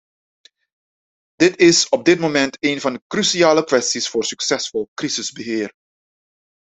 [1.35, 5.73] Dit is op dit moment een van de cruciale kwesties voor succesvol crisisbeheer.